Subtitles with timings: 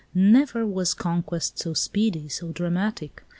[0.15, 3.23] Never was conquest so speedy, so dramatic.